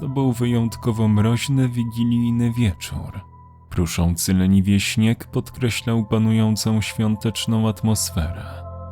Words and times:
To 0.00 0.08
był 0.08 0.32
wyjątkowo 0.32 1.08
mroźny, 1.08 1.68
wigilijny 1.68 2.52
wieczór. 2.52 3.20
Pruszący 3.70 4.34
leniwie 4.34 4.80
śnieg 4.80 5.26
podkreślał 5.26 6.04
panującą 6.04 6.80
świąteczną 6.80 7.68
atmosferę. 7.68 8.44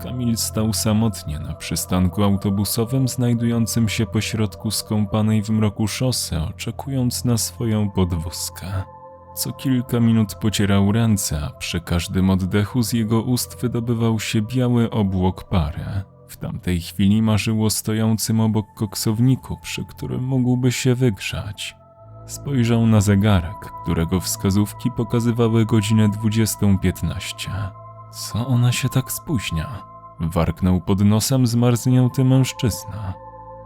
Kamil 0.02 0.36
stał 0.36 0.72
samotnie 0.72 1.38
na 1.38 1.54
przystanku 1.54 2.24
autobusowym 2.24 3.08
znajdującym 3.08 3.88
się 3.88 4.06
pośrodku 4.06 4.70
skąpanej 4.70 5.42
w 5.42 5.50
mroku 5.50 5.88
szosy, 5.88 6.38
oczekując 6.38 7.24
na 7.24 7.38
swoją 7.38 7.90
podwózkę. 7.90 8.66
Co 9.34 9.52
kilka 9.52 10.00
minut 10.00 10.34
pocierał 10.34 10.92
ręce, 10.92 11.40
a 11.42 11.50
przy 11.50 11.80
każdym 11.80 12.30
oddechu 12.30 12.82
z 12.82 12.92
jego 12.92 13.22
ust 13.22 13.60
wydobywał 13.60 14.20
się 14.20 14.42
biały 14.42 14.90
obłok 14.90 15.44
pary. 15.44 15.84
W 16.28 16.36
tamtej 16.36 16.80
chwili 16.80 17.22
marzyło 17.22 17.70
stojącym 17.70 18.40
obok 18.40 18.66
koksowniku, 18.74 19.56
przy 19.62 19.84
którym 19.84 20.24
mógłby 20.24 20.72
się 20.72 20.94
wygrzać. 20.94 21.76
Spojrzał 22.26 22.86
na 22.86 23.00
zegarek, 23.00 23.72
którego 23.82 24.20
wskazówki 24.20 24.90
pokazywały 24.90 25.66
godzinę 25.66 26.08
20.15. 26.08 27.50
Co 28.10 28.46
ona 28.46 28.72
się 28.72 28.88
tak 28.88 29.12
spóźnia? 29.12 29.82
Warknął 30.20 30.80
pod 30.80 31.00
nosem 31.00 31.46
zmarznięty 31.46 32.24
mężczyzna. 32.24 33.14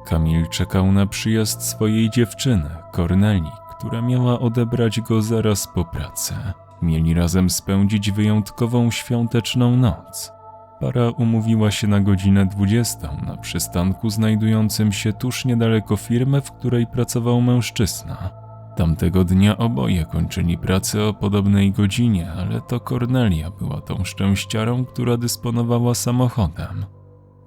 Kamil 0.06 0.48
czekał 0.48 0.92
na 0.92 1.06
przyjazd 1.06 1.62
swojej 1.62 2.10
dziewczyny, 2.10 2.70
Korneli, 2.92 3.50
która 3.70 4.02
miała 4.02 4.40
odebrać 4.40 5.00
go 5.00 5.22
zaraz 5.22 5.68
po 5.68 5.84
pracy. 5.84 6.34
Mieli 6.82 7.14
razem 7.14 7.50
spędzić 7.50 8.10
wyjątkową 8.10 8.90
świąteczną 8.90 9.76
noc. 9.76 10.37
Para 10.80 11.10
umówiła 11.10 11.70
się 11.70 11.86
na 11.86 12.00
godzinę 12.00 12.46
20 12.46 13.12
na 13.26 13.36
przystanku 13.36 14.10
znajdującym 14.10 14.92
się 14.92 15.12
tuż 15.12 15.44
niedaleko 15.44 15.96
firmy, 15.96 16.40
w 16.40 16.52
której 16.52 16.86
pracował 16.86 17.40
mężczyzna. 17.40 18.30
Tamtego 18.76 19.24
dnia 19.24 19.56
oboje 19.56 20.04
kończyli 20.04 20.58
pracę 20.58 21.04
o 21.04 21.14
podobnej 21.14 21.72
godzinie, 21.72 22.32
ale 22.32 22.60
to 22.60 22.80
Kornelia 22.80 23.50
była 23.50 23.80
tą 23.80 24.04
szczęściarą, 24.04 24.84
która 24.84 25.16
dysponowała 25.16 25.94
samochodem. 25.94 26.86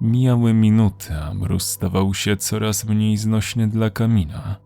Mijały 0.00 0.54
minuty, 0.54 1.14
a 1.16 1.34
mróz 1.34 1.70
stawał 1.70 2.14
się 2.14 2.36
coraz 2.36 2.84
mniej 2.84 3.16
znośny 3.16 3.68
dla 3.68 3.90
Kamila. 3.90 4.56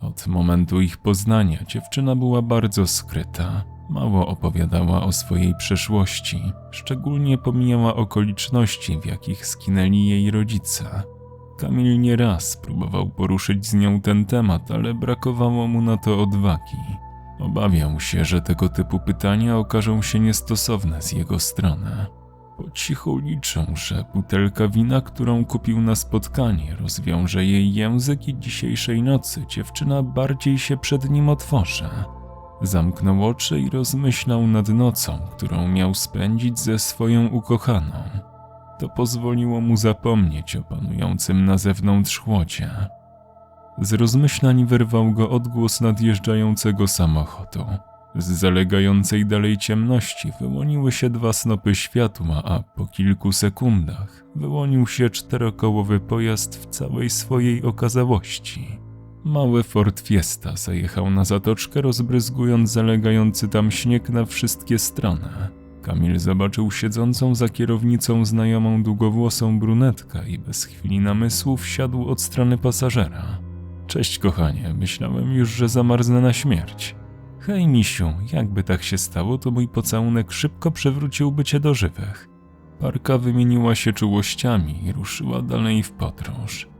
Od 0.00 0.26
momentu 0.26 0.80
ich 0.80 0.96
poznania 0.96 1.58
dziewczyna 1.64 2.16
była 2.16 2.42
bardzo 2.42 2.86
skryta. 2.86 3.73
Mało 3.90 4.26
opowiadała 4.26 5.02
o 5.02 5.12
swojej 5.12 5.54
przeszłości, 5.54 6.52
szczególnie 6.70 7.38
pomijała 7.38 7.96
okoliczności, 7.96 9.00
w 9.00 9.06
jakich 9.06 9.46
skinęli 9.46 10.06
jej 10.06 10.30
rodzice. 10.30 11.02
Kamil 11.58 12.00
nieraz 12.00 12.56
próbował 12.56 13.10
poruszyć 13.10 13.66
z 13.66 13.74
nią 13.74 14.00
ten 14.00 14.24
temat, 14.24 14.70
ale 14.70 14.94
brakowało 14.94 15.66
mu 15.66 15.82
na 15.82 15.96
to 15.96 16.22
odwagi. 16.22 16.76
Obawiał 17.40 18.00
się, 18.00 18.24
że 18.24 18.42
tego 18.42 18.68
typu 18.68 19.00
pytania 19.00 19.58
okażą 19.58 20.02
się 20.02 20.20
niestosowne 20.20 21.02
z 21.02 21.12
jego 21.12 21.38
strony. 21.38 22.06
Po 22.56 22.70
cichu 22.70 23.18
liczą, 23.18 23.66
że 23.74 24.04
butelka 24.14 24.68
wina, 24.68 25.00
którą 25.00 25.44
kupił 25.44 25.80
na 25.80 25.94
spotkanie, 25.94 26.76
rozwiąże 26.80 27.44
jej 27.44 27.74
język 27.74 28.28
i 28.28 28.38
dzisiejszej 28.38 29.02
nocy 29.02 29.46
dziewczyna 29.48 30.02
bardziej 30.02 30.58
się 30.58 30.76
przed 30.76 31.10
nim 31.10 31.28
otworzy. 31.28 31.88
Zamknął 32.62 33.26
oczy 33.26 33.60
i 33.60 33.70
rozmyślał 33.70 34.46
nad 34.46 34.68
nocą, 34.68 35.18
którą 35.36 35.68
miał 35.68 35.94
spędzić 35.94 36.58
ze 36.58 36.78
swoją 36.78 37.26
ukochaną. 37.26 38.02
To 38.78 38.88
pozwoliło 38.88 39.60
mu 39.60 39.76
zapomnieć 39.76 40.56
o 40.56 40.62
panującym 40.62 41.44
na 41.44 41.58
zewnątrz 41.58 42.18
chłodzie. 42.18 42.70
Z 43.78 43.92
rozmyślań 43.92 44.66
wyrwał 44.66 45.12
go 45.12 45.30
odgłos 45.30 45.80
nadjeżdżającego 45.80 46.88
samochodu. 46.88 47.64
Z 48.14 48.24
zalegającej 48.24 49.26
dalej 49.26 49.58
ciemności 49.58 50.32
wyłoniły 50.40 50.92
się 50.92 51.10
dwa 51.10 51.32
snopy 51.32 51.74
światła, 51.74 52.42
a 52.44 52.62
po 52.62 52.86
kilku 52.86 53.32
sekundach 53.32 54.24
wyłonił 54.36 54.86
się 54.86 55.10
czterokołowy 55.10 56.00
pojazd 56.00 56.62
w 56.62 56.66
całej 56.66 57.10
swojej 57.10 57.62
okazałości. 57.62 58.83
Mały 59.24 59.62
Ford 59.62 60.00
Fiesta 60.00 60.56
zajechał 60.56 61.10
na 61.10 61.24
zatoczkę, 61.24 61.82
rozbryzgując 61.82 62.70
zalegający 62.70 63.48
tam 63.48 63.70
śnieg 63.70 64.10
na 64.10 64.24
wszystkie 64.24 64.78
strony. 64.78 65.28
Kamil 65.82 66.18
zobaczył 66.18 66.70
siedzącą 66.70 67.34
za 67.34 67.48
kierownicą 67.48 68.24
znajomą 68.24 68.82
długowłosą 68.82 69.58
brunetkę 69.58 70.28
i 70.28 70.38
bez 70.38 70.64
chwili 70.64 71.00
namysłu 71.00 71.56
wsiadł 71.56 72.08
od 72.08 72.20
strony 72.20 72.58
pasażera. 72.58 73.38
Cześć 73.86 74.18
kochanie, 74.18 74.74
myślałem 74.78 75.32
już, 75.32 75.48
że 75.48 75.68
zamarznę 75.68 76.20
na 76.20 76.32
śmierć. 76.32 76.94
Hej 77.38 77.68
misiu, 77.68 78.12
jakby 78.32 78.62
tak 78.62 78.82
się 78.82 78.98
stało, 78.98 79.38
to 79.38 79.50
mój 79.50 79.68
pocałunek 79.68 80.32
szybko 80.32 80.70
przywróciłby 80.70 81.44
cię 81.44 81.60
do 81.60 81.74
żywych. 81.74 82.28
Parka 82.80 83.18
wymieniła 83.18 83.74
się 83.74 83.92
czułościami 83.92 84.86
i 84.86 84.92
ruszyła 84.92 85.42
dalej 85.42 85.82
w 85.82 85.92
podróż. 85.92 86.73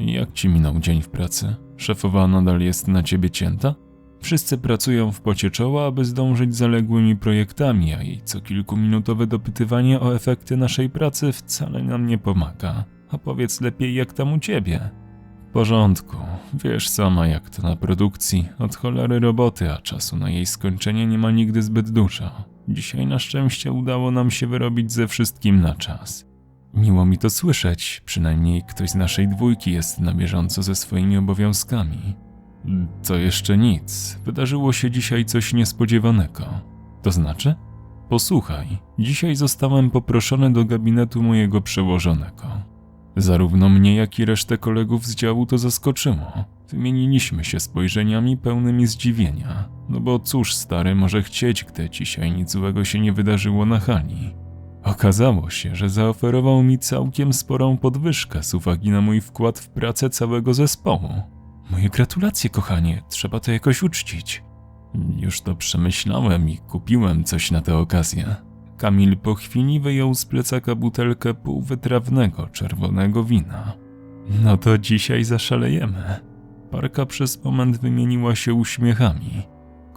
Jak 0.00 0.32
ci 0.32 0.48
minął 0.48 0.78
dzień 0.78 1.02
w 1.02 1.08
pracy? 1.08 1.56
Szefowa 1.76 2.26
nadal 2.26 2.60
jest 2.60 2.88
na 2.88 3.02
ciebie 3.02 3.30
cięta? 3.30 3.74
Wszyscy 4.20 4.58
pracują 4.58 5.12
w 5.12 5.20
pocie 5.20 5.50
czoła, 5.50 5.86
aby 5.86 6.04
zdążyć 6.04 6.56
zaległymi 6.56 7.16
projektami, 7.16 7.94
a 7.94 8.02
jej 8.02 8.20
co 8.24 8.40
kilkuminutowe 8.40 9.26
dopytywanie 9.26 10.00
o 10.00 10.14
efekty 10.14 10.56
naszej 10.56 10.90
pracy 10.90 11.32
wcale 11.32 11.82
nam 11.82 12.06
nie 12.06 12.18
pomaga. 12.18 12.84
A 13.10 13.18
powiedz 13.18 13.60
lepiej, 13.60 13.94
jak 13.94 14.12
tam 14.12 14.32
u 14.32 14.38
ciebie? 14.38 14.90
W 15.48 15.52
porządku. 15.52 16.16
Wiesz 16.54 16.88
sama, 16.88 17.26
jak 17.26 17.50
to 17.50 17.62
na 17.62 17.76
produkcji. 17.76 18.48
Od 18.58 18.76
cholery 18.76 19.20
roboty, 19.20 19.72
a 19.72 19.76
czasu 19.76 20.16
na 20.16 20.30
jej 20.30 20.46
skończenie 20.46 21.06
nie 21.06 21.18
ma 21.18 21.30
nigdy 21.30 21.62
zbyt 21.62 21.90
dużo. 21.90 22.30
Dzisiaj 22.68 23.06
na 23.06 23.18
szczęście 23.18 23.72
udało 23.72 24.10
nam 24.10 24.30
się 24.30 24.46
wyrobić 24.46 24.92
ze 24.92 25.08
wszystkim 25.08 25.60
na 25.60 25.74
czas. 25.74 26.27
Miło 26.74 27.06
mi 27.06 27.18
to 27.18 27.30
słyszeć, 27.30 28.02
przynajmniej 28.04 28.62
ktoś 28.62 28.90
z 28.90 28.94
naszej 28.94 29.28
dwójki 29.28 29.72
jest 29.72 30.00
na 30.00 30.14
bieżąco 30.14 30.62
ze 30.62 30.74
swoimi 30.74 31.16
obowiązkami. 31.16 32.16
To 33.06 33.16
jeszcze 33.16 33.58
nic. 33.58 34.18
Wydarzyło 34.24 34.72
się 34.72 34.90
dzisiaj 34.90 35.24
coś 35.24 35.52
niespodziewanego. 35.52 36.44
To 37.02 37.12
znaczy? 37.12 37.54
Posłuchaj, 38.08 38.66
dzisiaj 38.98 39.36
zostałem 39.36 39.90
poproszony 39.90 40.52
do 40.52 40.64
gabinetu 40.64 41.22
mojego 41.22 41.60
przełożonego. 41.60 42.44
Zarówno 43.16 43.68
mnie, 43.68 43.94
jak 43.94 44.18
i 44.18 44.24
resztę 44.24 44.58
kolegów 44.58 45.06
z 45.06 45.14
działu 45.14 45.46
to 45.46 45.58
zaskoczyło. 45.58 46.44
Wymieniliśmy 46.68 47.44
się 47.44 47.60
spojrzeniami 47.60 48.36
pełnymi 48.36 48.86
zdziwienia. 48.86 49.68
No 49.88 50.00
bo 50.00 50.18
cóż 50.18 50.54
stary 50.54 50.94
może 50.94 51.22
chcieć, 51.22 51.64
gdy 51.64 51.90
dzisiaj 51.90 52.32
nic 52.32 52.50
złego 52.50 52.84
się 52.84 53.00
nie 53.00 53.12
wydarzyło 53.12 53.66
na 53.66 53.80
hali. 53.80 54.34
Okazało 54.88 55.50
się, 55.50 55.76
że 55.76 55.88
zaoferował 55.88 56.62
mi 56.62 56.78
całkiem 56.78 57.32
sporą 57.32 57.76
podwyżkę 57.76 58.42
z 58.42 58.54
uwagi 58.54 58.90
na 58.90 59.00
mój 59.00 59.20
wkład 59.20 59.58
w 59.58 59.68
pracę 59.68 60.10
całego 60.10 60.54
zespołu. 60.54 61.22
Moje 61.70 61.88
gratulacje, 61.88 62.50
kochanie, 62.50 63.02
trzeba 63.08 63.40
to 63.40 63.52
jakoś 63.52 63.82
uczcić. 63.82 64.42
Już 65.16 65.40
to 65.40 65.54
przemyślałem 65.54 66.48
i 66.48 66.58
kupiłem 66.58 67.24
coś 67.24 67.50
na 67.50 67.60
tę 67.60 67.76
okazję. 67.76 68.36
Kamil 68.76 69.16
po 69.16 69.34
chwili 69.34 69.80
wyjął 69.80 70.14
z 70.14 70.26
plecaka 70.26 70.74
butelkę 70.74 71.34
półwytrawnego 71.34 72.46
czerwonego 72.46 73.24
wina. 73.24 73.72
No 74.42 74.56
to 74.56 74.78
dzisiaj 74.78 75.24
zaszalejemy. 75.24 76.20
Parka 76.70 77.06
przez 77.06 77.44
moment 77.44 77.78
wymieniła 77.78 78.34
się 78.34 78.54
uśmiechami. 78.54 79.42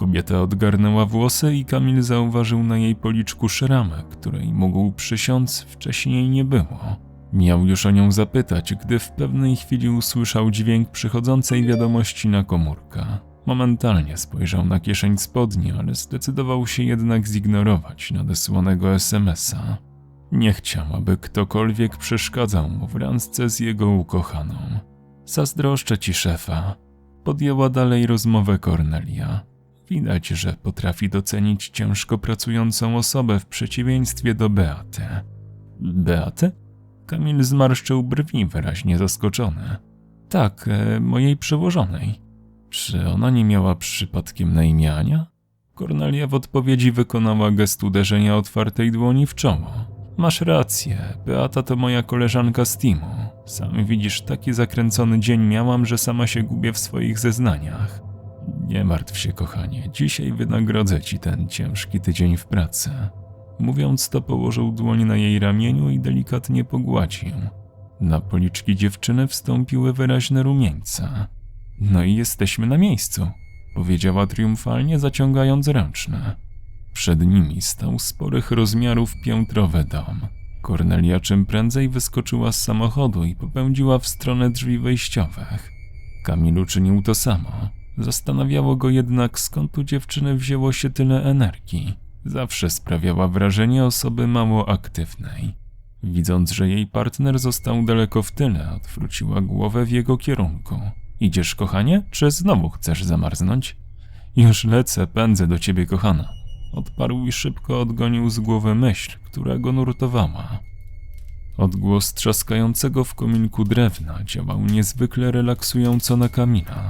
Kobieta 0.02 0.42
odgarnęła 0.42 1.06
włosy 1.06 1.56
i 1.56 1.66
Kamil 1.66 2.02
zauważył 2.02 2.64
na 2.64 2.78
jej 2.78 2.96
policzku 2.96 3.50
szramę, 3.50 4.04
której 4.10 4.54
mógł 4.54 4.92
przysiąc 4.92 5.62
wcześniej 5.62 6.30
nie 6.30 6.46
było. 6.46 6.98
Miał 7.34 7.66
już 7.66 7.86
o 7.86 7.92
nią 7.92 8.12
zapytać, 8.12 8.74
gdy 8.76 9.00
w 9.00 9.12
pewnej 9.12 9.56
chwili 9.56 9.90
usłyszał 9.90 10.52
dźwięk 10.52 10.90
przychodzącej 10.90 11.66
wiadomości 11.66 12.30
na 12.30 12.44
komórkę. 12.44 13.06
Momentalnie 13.46 14.18
spojrzał 14.18 14.66
na 14.66 14.80
kieszeń 14.80 15.18
spodni, 15.18 15.72
ale 15.72 15.96
zdecydował 15.96 16.68
się 16.68 16.84
jednak 16.84 17.28
zignorować 17.28 18.12
nadesłanego 18.12 18.94
SMS-a. 18.94 19.78
Nie 20.32 20.54
chciał, 20.54 20.86
aby 20.94 21.18
ktokolwiek 21.18 21.98
przeszkadzał 21.98 22.70
mu 22.70 22.88
w 22.88 22.96
randce 22.96 23.50
z 23.50 23.60
jego 23.60 23.90
ukochaną. 23.90 24.56
Zazdroszczę 25.26 25.98
ci 25.98 26.14
szefa. 26.14 26.76
Podjęła 27.24 27.70
dalej 27.70 28.08
rozmowę 28.08 28.60
Cornelia. 28.60 29.51
Widać, 29.92 30.28
że 30.28 30.54
potrafi 30.54 31.10
docenić 31.10 31.70
ciężko 31.70 32.18
pracującą 32.18 32.98
osobę 32.98 33.40
w 33.40 33.46
przeciwieństwie 33.46 34.34
do 34.34 34.50
Beaty. 34.50 35.02
Beaty? 35.80 36.52
Kamil 37.06 37.44
zmarszczył 37.44 38.04
brwi, 38.04 38.46
wyraźnie 38.46 38.98
zaskoczony. 38.98 39.78
Tak, 40.30 40.68
e, 40.68 41.00
mojej 41.00 41.38
przełożonej. 41.38 42.22
Czy 42.70 43.10
ona 43.10 43.30
nie 43.30 43.46
miała 43.46 43.76
przypadkiem 43.76 44.54
na 44.54 44.64
imię 44.64 44.94
Ania? 44.96 45.28
Kornelia 45.76 46.28
w 46.28 46.34
odpowiedzi 46.34 46.92
wykonała 46.92 47.52
gest 47.52 47.84
uderzenia 47.84 48.38
otwartej 48.38 48.92
dłoni 48.92 49.28
w 49.28 49.36
czoło. 49.36 49.72
Masz 50.18 50.42
rację, 50.42 50.98
Beata 51.26 51.64
to 51.64 51.76
moja 51.76 52.04
koleżanka 52.04 52.66
z 52.66 52.78
teamu. 52.78 53.16
Sam 53.46 53.86
widzisz, 53.86 54.22
taki 54.22 54.54
zakręcony 54.54 55.20
dzień 55.20 55.42
miałam, 55.42 55.86
że 55.86 55.98
sama 55.98 56.28
się 56.28 56.44
gubię 56.44 56.74
w 56.74 56.78
swoich 56.78 57.20
zeznaniach. 57.20 58.11
Nie 58.68 58.84
martw 58.84 59.18
się, 59.18 59.34
kochanie, 59.34 59.90
dzisiaj 59.94 60.34
wynagrodzę 60.34 61.02
ci 61.02 61.20
ten 61.20 61.48
ciężki 61.48 62.00
tydzień 62.00 62.38
w 62.38 62.46
pracy. 62.46 62.92
Mówiąc 63.60 64.10
to, 64.10 64.22
położył 64.22 64.72
dłoń 64.72 65.06
na 65.06 65.16
jej 65.16 65.40
ramieniu 65.40 65.90
i 65.90 66.00
delikatnie 66.00 66.64
pogładził. 66.64 67.34
Na 68.02 68.22
policzki 68.22 68.76
dziewczyny 68.76 69.28
wstąpiły 69.28 69.94
wyraźne 69.94 70.44
rumieńca. 70.44 71.28
No 71.82 72.04
i 72.04 72.16
jesteśmy 72.16 72.68
na 72.68 72.78
miejscu, 72.78 73.28
powiedziała 73.76 74.28
triumfalnie, 74.28 75.00
zaciągając 75.00 75.68
ręczne. 75.68 76.36
Przed 76.94 77.22
nimi 77.22 77.62
stał 77.62 78.00
sporych 78.00 78.52
rozmiarów 78.52 79.14
piętrowy 79.26 79.84
dom. 79.84 80.22
Kornelia 80.62 81.20
czym 81.20 81.46
prędzej 81.46 81.90
wyskoczyła 81.90 82.52
z 82.52 82.62
samochodu 82.62 83.24
i 83.24 83.36
popędziła 83.36 84.00
w 84.00 84.08
stronę 84.08 84.50
drzwi 84.50 84.80
wejściowych. 84.80 85.72
Kamil 86.24 86.58
uczynił 86.58 87.02
to 87.02 87.16
samo. 87.16 87.81
Zastanawiało 88.04 88.76
go 88.76 88.90
jednak, 88.90 89.40
skąd 89.40 89.78
u 89.78 89.84
dziewczyny 89.84 90.36
wzięło 90.36 90.72
się 90.72 90.90
tyle 90.90 91.24
energii. 91.24 91.94
Zawsze 92.26 92.70
sprawiała 92.70 93.28
wrażenie 93.28 93.86
osoby 93.86 94.28
mało 94.28 94.70
aktywnej. 94.70 95.54
Widząc, 96.04 96.52
że 96.52 96.70
jej 96.70 96.88
partner 96.88 97.40
został 97.40 97.86
daleko 97.86 98.24
w 98.24 98.32
tyle, 98.32 98.72
odwróciła 98.72 99.42
głowę 99.42 99.86
w 99.86 99.92
jego 99.92 100.18
kierunku. 100.18 100.82
Idziesz, 101.20 101.56
kochanie, 101.56 102.04
czy 102.12 102.32
znowu 102.32 102.70
chcesz 102.70 103.04
zamarznąć? 103.04 103.78
Już 104.36 104.64
lecę, 104.64 105.08
pędzę 105.08 105.48
do 105.48 105.60
ciebie, 105.60 105.86
kochana. 105.86 106.30
Odparł 106.74 107.26
i 107.26 107.32
szybko 107.32 107.82
odgonił 107.82 108.30
z 108.30 108.40
głowy 108.40 108.76
myśl, 108.76 109.18
która 109.26 109.58
go 109.58 109.72
nurtowała. 109.72 110.60
Odgłos 111.58 112.14
trzaskającego 112.14 113.04
w 113.04 113.16
kominku 113.16 113.64
drewna 113.64 114.24
działał 114.24 114.66
niezwykle 114.66 115.32
relaksująco 115.32 116.18
na 116.18 116.30
Kamila. 116.30 116.88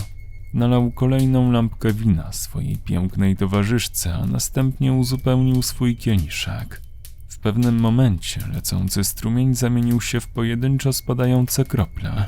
Nalał 0.53 0.91
kolejną 0.91 1.51
lampkę 1.51 1.93
wina 1.93 2.31
swojej 2.31 2.77
pięknej 2.77 3.35
towarzyszce, 3.35 4.13
a 4.13 4.25
następnie 4.25 4.93
uzupełnił 4.93 5.61
swój 5.61 5.95
kieliszek. 5.95 6.81
W 7.27 7.39
pewnym 7.39 7.79
momencie 7.79 8.47
lecący 8.53 9.03
strumień 9.03 9.55
zamienił 9.55 10.01
się 10.01 10.19
w 10.19 10.27
pojedynczo 10.27 10.93
spadające 10.93 11.65
krople. 11.65 12.27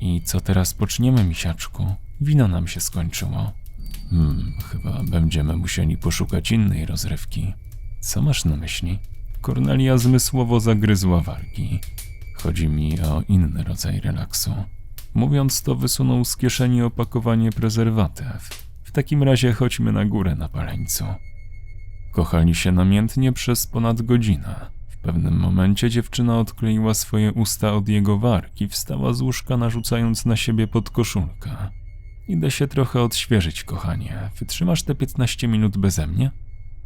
I 0.00 0.22
co 0.24 0.40
teraz 0.40 0.74
poczniemy, 0.74 1.24
misiaczku? 1.24 1.94
Wino 2.20 2.48
nam 2.48 2.68
się 2.68 2.80
skończyło. 2.80 3.52
Hmm, 4.10 4.52
chyba 4.70 5.02
będziemy 5.02 5.56
musieli 5.56 5.96
poszukać 5.96 6.52
innej 6.52 6.86
rozrywki. 6.86 7.52
Co 8.00 8.22
masz 8.22 8.44
na 8.44 8.56
myśli? 8.56 8.98
Kornelia 9.40 9.98
zmysłowo 9.98 10.60
zagryzła 10.60 11.20
wargi. 11.20 11.80
Chodzi 12.34 12.68
mi 12.68 13.00
o 13.00 13.22
inny 13.28 13.64
rodzaj 13.64 14.00
relaksu. 14.00 14.54
Mówiąc 15.16 15.62
to, 15.62 15.76
wysunął 15.76 16.24
z 16.24 16.36
kieszeni 16.36 16.82
opakowanie 16.82 17.50
prezerwatyw. 17.52 18.66
W 18.84 18.92
takim 18.92 19.22
razie 19.22 19.52
chodźmy 19.52 19.92
na 19.92 20.04
górę 20.04 20.34
na 20.34 20.48
paleńcu. 20.48 21.04
Kochali 22.12 22.54
się 22.54 22.72
namiętnie 22.72 23.32
przez 23.32 23.66
ponad 23.66 24.02
godzinę. 24.02 24.70
W 24.88 24.98
pewnym 24.98 25.38
momencie 25.38 25.90
dziewczyna 25.90 26.38
odkleiła 26.38 26.94
swoje 26.94 27.32
usta 27.32 27.72
od 27.72 27.88
jego 27.88 28.18
warg 28.18 28.60
i 28.60 28.68
wstała 28.68 29.12
z 29.12 29.20
łóżka, 29.20 29.56
narzucając 29.56 30.26
na 30.26 30.36
siebie 30.36 30.66
podkoszulkę. 30.66 31.50
Idę 32.28 32.50
się 32.50 32.68
trochę 32.68 33.02
odświeżyć, 33.02 33.64
kochanie. 33.64 34.30
Wytrzymasz 34.38 34.82
te 34.82 34.94
15 34.94 35.48
minut 35.48 35.78
beze 35.78 36.06
mnie? 36.06 36.30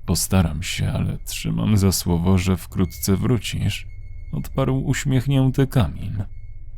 Postaram 0.07 0.63
się, 0.63 0.93
ale 0.93 1.19
trzymam 1.19 1.77
za 1.77 1.93
słowo, 1.93 2.39
że 2.39 2.57
wkrótce 2.57 3.17
wrócisz. 3.17 3.87
Odparł 4.33 4.79
uśmiechnięty 4.79 5.67
Kamil. 5.67 6.25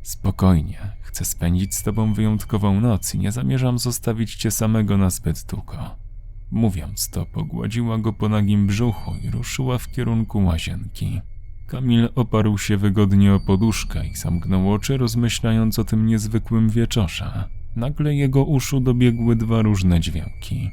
Spokojnie, 0.02 0.78
chcę 1.02 1.24
spędzić 1.24 1.74
z 1.74 1.82
tobą 1.82 2.14
wyjątkową 2.14 2.80
noc 2.80 3.14
i 3.14 3.18
nie 3.18 3.32
zamierzam 3.32 3.78
zostawić 3.78 4.34
cię 4.34 4.50
samego 4.50 4.98
na 4.98 5.10
zbyt 5.10 5.44
długo. 5.50 5.76
Mówiąc 6.50 7.10
to, 7.10 7.26
pogładziła 7.26 7.98
go 7.98 8.12
po 8.12 8.28
nagim 8.28 8.66
brzuchu 8.66 9.14
i 9.22 9.30
ruszyła 9.30 9.78
w 9.78 9.90
kierunku 9.90 10.44
łazienki. 10.44 11.20
Kamil 11.66 12.08
oparł 12.14 12.58
się 12.58 12.76
wygodnie 12.76 13.34
o 13.34 13.40
poduszkę 13.40 14.06
i 14.06 14.14
zamknął 14.14 14.72
oczy, 14.72 14.96
rozmyślając 14.96 15.78
o 15.78 15.84
tym 15.84 16.06
niezwykłym 16.06 16.70
wieczorze. 16.70 17.48
Nagle 17.76 18.14
jego 18.14 18.44
uszu 18.44 18.80
dobiegły 18.80 19.36
dwa 19.36 19.62
różne 19.62 20.00
dźwięki. 20.00 20.70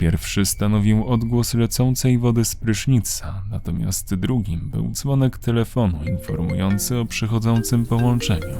Pierwszy 0.00 0.46
stanowił 0.46 1.08
odgłos 1.08 1.54
lecącej 1.54 2.18
wody 2.18 2.44
z 2.44 2.54
prysznica, 2.54 3.42
natomiast 3.50 4.14
drugim 4.14 4.60
był 4.60 4.90
dzwonek 4.90 5.38
telefonu 5.38 6.04
informujący 6.04 6.98
o 6.98 7.04
przychodzącym 7.04 7.86
połączeniu. 7.86 8.56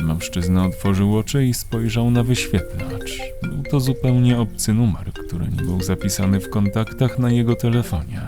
Mężczyzna 0.00 0.66
otworzył 0.66 1.18
oczy 1.18 1.46
i 1.46 1.54
spojrzał 1.54 2.10
na 2.10 2.22
wyświetlacz. 2.22 3.18
Był 3.42 3.62
to 3.62 3.80
zupełnie 3.80 4.40
obcy 4.40 4.74
numer, 4.74 5.12
który 5.12 5.48
nie 5.48 5.62
był 5.62 5.82
zapisany 5.82 6.40
w 6.40 6.50
kontaktach 6.50 7.18
na 7.18 7.30
jego 7.30 7.56
telefonie. 7.56 8.20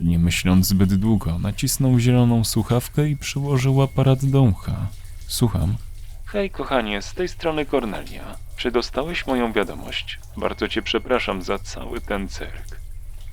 Nie 0.00 0.18
myśląc 0.18 0.66
zbyt 0.66 0.94
długo, 0.94 1.38
nacisnął 1.38 1.98
zieloną 1.98 2.44
słuchawkę 2.44 3.08
i 3.08 3.16
przyłożył 3.16 3.82
aparat 3.82 4.24
do 4.24 4.42
ucha. 4.42 4.86
Słucham. 5.26 5.74
Hej, 6.24 6.50
kochanie, 6.50 7.02
z 7.02 7.14
tej 7.14 7.28
strony 7.28 7.66
Kornelia. 7.66 8.43
Czy 8.56 8.70
dostałeś 8.70 9.26
moją 9.26 9.52
wiadomość? 9.52 10.18
Bardzo 10.36 10.68
cię 10.68 10.82
przepraszam 10.82 11.42
za 11.42 11.58
cały 11.58 12.00
ten 12.00 12.28
cyrk. 12.28 12.80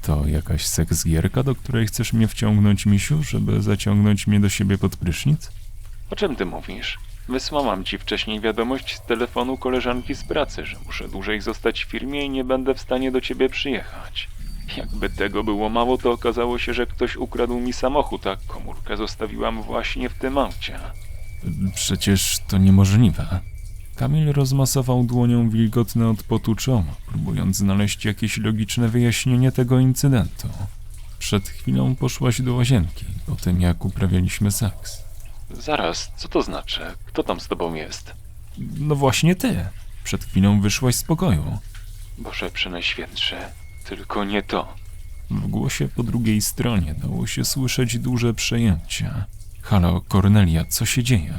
To 0.01 0.27
jakaś 0.27 0.65
seksgierka, 0.65 1.43
do 1.43 1.55
której 1.55 1.87
chcesz 1.87 2.13
mnie 2.13 2.27
wciągnąć, 2.27 2.85
misiu, 2.85 3.23
żeby 3.23 3.61
zaciągnąć 3.61 4.27
mnie 4.27 4.39
do 4.39 4.49
siebie 4.49 4.77
pod 4.77 4.97
prysznic? 4.97 5.51
O 6.09 6.15
czym 6.15 6.35
ty 6.35 6.45
mówisz? 6.45 6.99
Wysłałam 7.29 7.83
ci 7.83 7.97
wcześniej 7.97 8.39
wiadomość 8.39 8.95
z 8.95 9.01
telefonu 9.01 9.57
koleżanki 9.57 10.15
z 10.15 10.23
pracy, 10.23 10.65
że 10.65 10.77
muszę 10.85 11.07
dłużej 11.07 11.41
zostać 11.41 11.85
w 11.85 11.89
firmie 11.89 12.25
i 12.25 12.29
nie 12.29 12.43
będę 12.43 12.73
w 12.73 12.81
stanie 12.81 13.11
do 13.11 13.21
ciebie 13.21 13.49
przyjechać. 13.49 14.29
Jakby 14.77 15.09
tego 15.09 15.43
było 15.43 15.69
mało, 15.69 15.97
to 15.97 16.11
okazało 16.11 16.59
się, 16.59 16.73
że 16.73 16.87
ktoś 16.87 17.15
ukradł 17.15 17.59
mi 17.59 17.73
samochód, 17.73 18.27
a 18.27 18.37
komórkę 18.47 18.97
zostawiłam 18.97 19.61
właśnie 19.61 20.09
w 20.09 20.13
tym 20.13 20.37
aucie. 20.37 20.79
Przecież 21.75 22.39
to 22.47 22.57
niemożliwe. 22.57 23.39
Kamil 24.01 24.31
rozmasował 24.33 25.03
dłonią 25.03 25.49
wilgotne 25.49 26.09
od 26.09 26.23
potu 26.23 26.55
czoło, 26.55 26.85
próbując 27.05 27.57
znaleźć 27.57 28.05
jakieś 28.05 28.37
logiczne 28.37 28.89
wyjaśnienie 28.89 29.51
tego 29.51 29.79
incydentu. 29.79 30.49
Przed 31.19 31.49
chwilą 31.49 31.95
poszłaś 31.95 32.41
do 32.41 32.53
łazienki, 32.53 33.05
po 33.25 33.35
tym 33.35 33.61
jak 33.61 33.85
uprawialiśmy 33.85 34.51
seks. 34.51 34.97
Zaraz, 35.51 36.11
co 36.17 36.27
to 36.27 36.41
znaczy? 36.41 36.81
Kto 37.05 37.23
tam 37.23 37.39
z 37.39 37.47
tobą 37.47 37.73
jest? 37.73 38.13
No 38.57 38.95
właśnie 38.95 39.35
ty. 39.35 39.65
Przed 40.03 40.25
chwilą 40.25 40.61
wyszłaś 40.61 40.95
z 40.95 41.03
pokoju. 41.03 41.57
Boże 42.17 42.49
Przenajświętszy, 42.49 43.35
tylko 43.85 44.23
nie 44.23 44.43
to. 44.43 44.73
W 45.31 45.47
głosie 45.47 45.87
po 45.87 46.03
drugiej 46.03 46.41
stronie 46.41 46.93
dało 46.93 47.27
się 47.27 47.45
słyszeć 47.45 47.99
duże 47.99 48.33
przejęcie. 48.33 49.13
Halo, 49.61 50.01
Kornelia, 50.01 50.65
co 50.65 50.85
się 50.85 51.03
dzieje? 51.03 51.33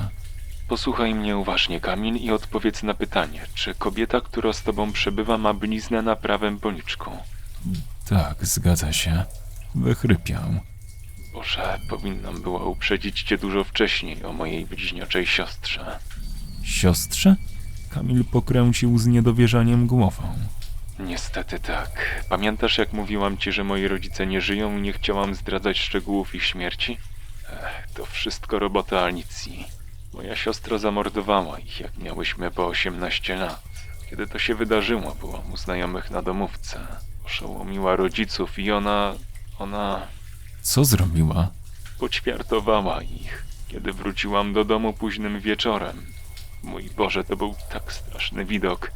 Posłuchaj 0.72 1.14
mnie 1.14 1.36
uważnie, 1.36 1.80
Kamil, 1.80 2.16
i 2.16 2.30
odpowiedz 2.30 2.82
na 2.82 2.94
pytanie, 2.94 3.40
czy 3.54 3.74
kobieta, 3.74 4.20
która 4.20 4.52
z 4.52 4.62
tobą 4.62 4.92
przebywa, 4.92 5.38
ma 5.38 5.54
bliznę 5.54 6.02
na 6.02 6.16
prawym 6.16 6.58
policzku? 6.58 7.10
Tak, 8.08 8.46
zgadza 8.46 8.92
się. 8.92 9.24
Wychrypiał. 9.74 10.42
Boże, 11.32 11.78
powinnam 11.88 12.42
była 12.42 12.64
uprzedzić 12.64 13.22
cię 13.22 13.38
dużo 13.38 13.64
wcześniej 13.64 14.24
o 14.24 14.32
mojej 14.32 14.66
bliźniaczej 14.66 15.26
siostrze. 15.26 15.98
Siostrze? 16.62 17.36
Kamil 17.90 18.24
pokręcił 18.24 18.98
z 18.98 19.06
niedowierzaniem 19.06 19.86
głową. 19.86 20.22
Niestety 20.98 21.60
tak. 21.60 22.24
Pamiętasz, 22.28 22.78
jak 22.78 22.92
mówiłam 22.92 23.38
ci, 23.38 23.52
że 23.52 23.64
moi 23.64 23.88
rodzice 23.88 24.26
nie 24.26 24.40
żyją 24.40 24.78
i 24.78 24.80
nie 24.80 24.92
chciałam 24.92 25.34
zdradzać 25.34 25.78
szczegółów 25.78 26.34
ich 26.34 26.44
śmierci? 26.44 26.98
Ech, 27.50 27.88
to 27.94 28.06
wszystko 28.06 28.58
robota 28.58 29.00
Alicji. 29.00 29.81
Moja 30.14 30.36
siostra 30.36 30.78
zamordowała 30.78 31.58
ich, 31.58 31.80
jak 31.80 31.98
miałyśmy 31.98 32.50
po 32.50 32.66
18 32.66 33.36
lat. 33.36 33.62
Kiedy 34.10 34.26
to 34.26 34.38
się 34.38 34.54
wydarzyło, 34.54 35.14
byłam 35.20 35.52
u 35.52 35.56
znajomych 35.56 36.10
na 36.10 36.22
domówce. 36.22 36.86
Oszołomiła 37.24 37.96
rodziców 37.96 38.58
i 38.58 38.72
ona... 38.72 39.14
ona... 39.58 40.06
Co 40.62 40.84
zrobiła? 40.84 41.50
Poćwiartowała 41.98 43.02
ich, 43.02 43.44
kiedy 43.68 43.92
wróciłam 43.92 44.52
do 44.52 44.64
domu 44.64 44.92
późnym 44.92 45.40
wieczorem. 45.40 46.06
Mój 46.62 46.90
Boże, 46.96 47.24
to 47.24 47.36
był 47.36 47.54
tak 47.70 47.92
straszny 47.92 48.44
widok. 48.44 48.92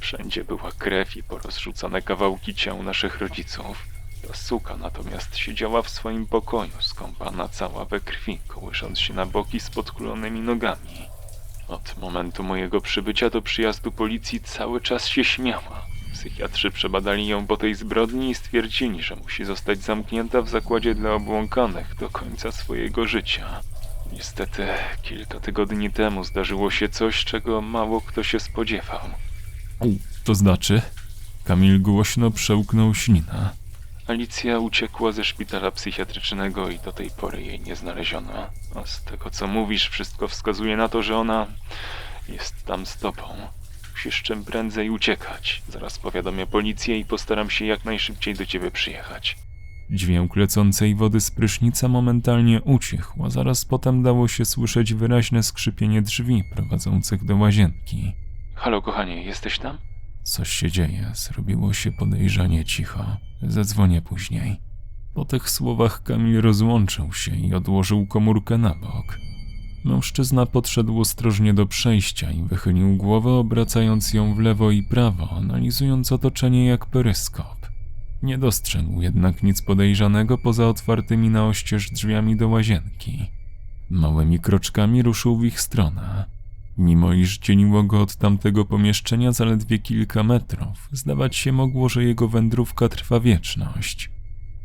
Wszędzie 0.00 0.44
była 0.44 0.72
krew 0.72 1.16
i 1.16 1.22
porozrzucane 1.22 2.02
kawałki 2.02 2.54
ciał 2.54 2.82
naszych 2.82 3.18
rodziców. 3.18 3.95
Suka 4.34 4.76
natomiast 4.76 5.36
siedziała 5.36 5.82
w 5.82 5.90
swoim 5.90 6.26
pokoju, 6.26 6.72
skąpana 6.80 7.48
cała 7.48 7.84
we 7.84 8.00
krwi, 8.00 8.38
kołysząc 8.48 9.00
się 9.00 9.14
na 9.14 9.26
boki 9.26 9.60
z 9.60 9.70
podkulonymi 9.70 10.40
nogami. 10.40 11.08
Od 11.68 11.98
momentu 12.00 12.42
mojego 12.42 12.80
przybycia 12.80 13.30
do 13.30 13.42
przyjazdu 13.42 13.92
policji 13.92 14.40
cały 14.40 14.80
czas 14.80 15.06
się 15.06 15.24
śmiała. 15.24 15.86
Psychiatrzy 16.12 16.70
przebadali 16.70 17.26
ją 17.26 17.46
po 17.46 17.56
tej 17.56 17.74
zbrodni 17.74 18.30
i 18.30 18.34
stwierdzili, 18.34 19.02
że 19.02 19.16
musi 19.16 19.44
zostać 19.44 19.78
zamknięta 19.78 20.42
w 20.42 20.48
zakładzie 20.48 20.94
dla 20.94 21.12
obłąkanych 21.12 21.94
do 21.94 22.10
końca 22.10 22.52
swojego 22.52 23.06
życia. 23.06 23.60
Niestety, 24.12 24.66
kilka 25.02 25.40
tygodni 25.40 25.90
temu 25.90 26.24
zdarzyło 26.24 26.70
się 26.70 26.88
coś, 26.88 27.24
czego 27.24 27.60
mało 27.60 28.00
kto 28.00 28.22
się 28.22 28.40
spodziewał. 28.40 29.00
To 30.24 30.34
znaczy? 30.34 30.82
Kamil 31.44 31.82
głośno 31.82 32.30
przełknął 32.30 32.94
ślina. 32.94 33.52
Alicja 34.06 34.58
uciekła 34.58 35.12
ze 35.12 35.24
szpitala 35.24 35.70
psychiatrycznego 35.70 36.70
i 36.70 36.78
do 36.78 36.92
tej 36.92 37.10
pory 37.10 37.42
jej 37.42 37.60
nie 37.60 37.76
znaleziono. 37.76 38.32
A 38.74 38.86
z 38.86 39.04
tego 39.04 39.30
co 39.30 39.46
mówisz, 39.46 39.88
wszystko 39.88 40.28
wskazuje 40.28 40.76
na 40.76 40.88
to, 40.88 41.02
że 41.02 41.16
ona 41.16 41.46
jest 42.28 42.64
tam 42.64 42.86
z 42.86 42.96
tobą. 42.96 43.22
Musisz 43.92 44.22
czym 44.22 44.44
prędzej 44.44 44.90
uciekać. 44.90 45.62
Zaraz 45.68 45.98
powiadomię 45.98 46.46
policję 46.46 46.98
i 46.98 47.04
postaram 47.04 47.50
się 47.50 47.64
jak 47.64 47.84
najszybciej 47.84 48.34
do 48.34 48.46
ciebie 48.46 48.70
przyjechać. 48.70 49.36
Dźwięk 49.90 50.36
lecącej 50.36 50.94
wody 50.94 51.20
z 51.20 51.30
prysznica 51.30 51.88
momentalnie 51.88 52.62
ucichł, 52.62 53.24
a 53.24 53.30
zaraz 53.30 53.64
potem 53.64 54.02
dało 54.02 54.28
się 54.28 54.44
słyszeć 54.44 54.94
wyraźne 54.94 55.42
skrzypienie 55.42 56.02
drzwi 56.02 56.44
prowadzących 56.54 57.24
do 57.24 57.36
łazienki. 57.36 58.12
Halo, 58.54 58.82
kochanie, 58.82 59.22
jesteś 59.22 59.58
tam? 59.58 59.78
Coś 60.26 60.48
się 60.48 60.70
dzieje, 60.70 61.10
zrobiło 61.14 61.72
się 61.72 61.92
podejrzanie 61.92 62.64
cicho. 62.64 63.16
Zadzwonię 63.42 64.02
później. 64.02 64.60
Po 65.14 65.24
tych 65.24 65.50
słowach 65.50 66.02
Kamil 66.02 66.40
rozłączył 66.40 67.12
się 67.12 67.36
i 67.36 67.54
odłożył 67.54 68.06
komórkę 68.06 68.58
na 68.58 68.74
bok. 68.74 69.18
Mężczyzna 69.84 70.46
podszedł 70.46 71.00
ostrożnie 71.00 71.54
do 71.54 71.66
przejścia 71.66 72.30
i 72.30 72.42
wychylił 72.42 72.96
głowę, 72.96 73.30
obracając 73.30 74.14
ją 74.14 74.34
w 74.34 74.38
lewo 74.38 74.70
i 74.70 74.82
prawo, 74.82 75.30
analizując 75.30 76.12
otoczenie 76.12 76.66
jak 76.66 76.86
peryskop. 76.86 77.66
Nie 78.22 78.38
dostrzegł 78.38 79.02
jednak 79.02 79.42
nic 79.42 79.62
podejrzanego 79.62 80.38
poza 80.38 80.68
otwartymi 80.68 81.30
na 81.30 81.46
oścież 81.46 81.90
drzwiami 81.90 82.36
do 82.36 82.48
łazienki. 82.48 83.26
Małymi 83.90 84.40
kroczkami 84.40 85.02
ruszył 85.02 85.38
w 85.38 85.44
ich 85.44 85.60
stronę. 85.60 86.35
Mimo 86.78 87.12
iż 87.12 87.38
dzieliło 87.38 87.82
go 87.82 88.02
od 88.02 88.16
tamtego 88.16 88.64
pomieszczenia 88.64 89.32
zaledwie 89.32 89.78
kilka 89.78 90.22
metrów, 90.22 90.88
zdawać 90.92 91.36
się 91.36 91.52
mogło, 91.52 91.88
że 91.88 92.04
jego 92.04 92.28
wędrówka 92.28 92.88
trwa 92.88 93.20
wieczność. 93.20 94.10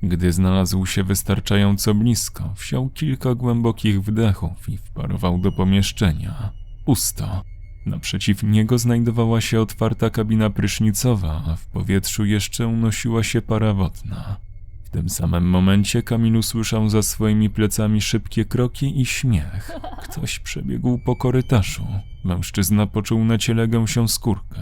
Gdy 0.03 0.31
znalazł 0.31 0.85
się 0.85 1.03
wystarczająco 1.03 1.93
blisko, 1.93 2.53
wziął 2.57 2.89
kilka 2.89 3.35
głębokich 3.35 4.01
wdechów 4.01 4.69
i 4.69 4.77
wparował 4.77 5.37
do 5.37 5.51
pomieszczenia. 5.51 6.51
Pusto. 6.85 7.41
Naprzeciw 7.85 8.43
niego 8.43 8.77
znajdowała 8.77 9.41
się 9.41 9.61
otwarta 9.61 10.09
kabina 10.09 10.49
prysznicowa, 10.49 11.43
a 11.47 11.55
w 11.55 11.65
powietrzu 11.65 12.25
jeszcze 12.25 12.67
unosiła 12.67 13.23
się 13.23 13.41
para 13.41 13.73
wodna. 13.73 14.50
W 14.91 14.93
tym 14.93 15.09
samym 15.09 15.43
momencie 15.43 16.03
Kamil 16.03 16.35
usłyszał 16.35 16.89
za 16.89 17.01
swoimi 17.01 17.49
plecami 17.49 18.01
szybkie 18.01 18.45
kroki 18.45 19.01
i 19.01 19.05
śmiech. 19.05 19.71
Ktoś 20.03 20.39
przebiegł 20.39 20.97
po 20.97 21.15
korytarzu. 21.15 21.87
Mężczyzna 22.23 22.87
poczuł 22.87 23.25
na 23.25 23.37
ciele 23.37 23.67
gęsią 23.67 24.07
skórkę. 24.07 24.55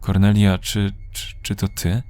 Kornelia, 0.00 0.58
czy, 0.58 0.92
czy, 1.12 1.34
czy 1.42 1.56
to 1.56 1.68
ty? 1.68 2.02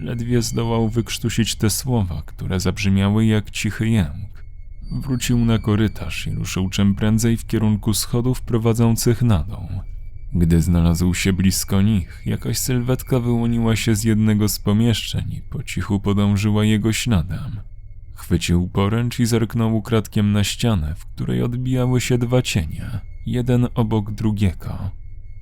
Ledwie 0.00 0.42
zdołał 0.42 0.88
wykrztusić 0.88 1.54
te 1.54 1.70
słowa, 1.70 2.22
które 2.26 2.60
zabrzmiały 2.60 3.26
jak 3.26 3.50
cichy 3.50 3.88
jęk. 3.88 4.44
Wrócił 4.92 5.38
na 5.38 5.58
korytarz 5.58 6.26
i 6.26 6.30
ruszył 6.30 6.68
czym 6.68 6.94
prędzej 6.94 7.36
w 7.36 7.46
kierunku 7.46 7.94
schodów 7.94 8.42
prowadzących 8.42 9.22
na 9.22 9.38
dół. 9.38 9.68
Gdy 10.34 10.62
znalazł 10.62 11.14
się 11.14 11.32
blisko 11.32 11.82
nich, 11.82 12.22
jakaś 12.26 12.58
sylwetka 12.58 13.20
wyłoniła 13.20 13.76
się 13.76 13.94
z 13.94 14.04
jednego 14.04 14.48
z 14.48 14.58
pomieszczeń 14.58 15.32
i 15.32 15.40
po 15.40 15.62
cichu 15.62 16.00
podążyła 16.00 16.64
jego 16.64 16.92
śladem. 16.92 17.60
Chwycił 18.14 18.68
poręcz 18.68 19.20
i 19.20 19.26
zerknął 19.26 19.76
ukradkiem 19.76 20.32
na 20.32 20.44
ścianę, 20.44 20.94
w 20.94 21.06
której 21.06 21.42
odbijały 21.42 22.00
się 22.00 22.18
dwa 22.18 22.42
cienie, 22.42 23.00
jeden 23.26 23.68
obok 23.74 24.10
drugiego. 24.10 24.90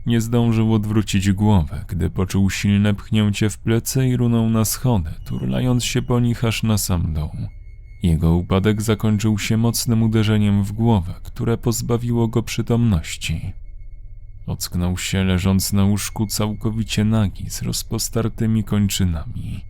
Nie 0.07 0.21
zdążył 0.21 0.75
odwrócić 0.75 1.33
głowę, 1.33 1.85
gdy 1.89 2.11
poczuł 2.11 2.51
silne 2.51 2.95
pchnięcie 2.95 3.51
w 3.51 3.59
plecy 3.59 4.09
i 4.09 4.17
runął 4.17 4.51
na 4.51 4.65
schody, 4.65 5.11
turlając 5.25 5.85
się 5.85 6.03
po 6.03 6.21
nich 6.21 6.45
aż 6.45 6.63
na 6.63 6.79
sam 6.79 7.13
dół. 7.13 7.31
Jego 8.03 8.35
upadek 8.35 8.83
zakończył 8.83 9.39
się 9.39 9.57
mocnym 9.57 10.03
uderzeniem 10.03 10.65
w 10.65 10.73
głowę, 10.73 11.15
które 11.23 11.59
pozbawiło 11.59 12.29
go 12.29 12.43
przytomności. 12.43 13.53
Ocknął 14.51 14.99
się 14.99 15.25
leżąc 15.25 15.73
na 15.73 15.85
łóżku 15.85 16.27
całkowicie 16.27 17.05
nagi, 17.05 17.51
z 17.51 17.63
rozpostartymi 17.63 18.65
kończynami. 18.65 19.65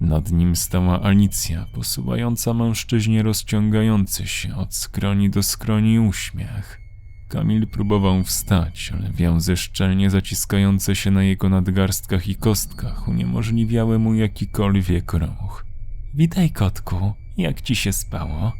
Nad 0.00 0.32
nim 0.32 0.56
stała 0.56 1.02
Alicja, 1.02 1.66
posuwająca 1.74 2.54
mężczyźnie 2.54 3.22
rozciągający 3.22 4.26
się 4.26 4.56
od 4.56 4.74
skroni 4.74 5.30
do 5.30 5.42
skroni 5.42 5.98
uśmiech. 5.98 6.80
Kamil 7.28 7.66
próbował 7.66 8.24
wstać, 8.24 8.92
ale 8.94 9.10
więzy 9.10 9.56
szczelnie 9.56 10.10
zaciskające 10.10 10.96
się 10.96 11.10
na 11.10 11.22
jego 11.22 11.48
nadgarstkach 11.48 12.28
i 12.28 12.36
kostkach 12.36 13.08
uniemożliwiały 13.08 13.98
mu 13.98 14.14
jakikolwiek 14.14 15.12
ruch. 15.12 15.66
Witaj, 16.14 16.50
kotku, 16.50 17.12
jak 17.36 17.62
ci 17.62 17.76
się 17.76 17.92
spało? 17.92 18.52